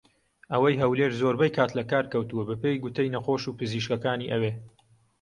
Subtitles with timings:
[0.51, 4.51] ئەوەی هەولێر زۆربەی کات لە کار کەوتووە بە پێی گوتەی نەخۆش و پزیشکانی ئەوێ